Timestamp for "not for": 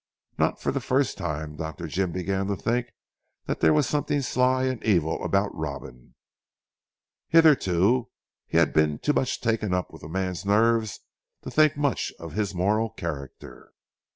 0.39-0.71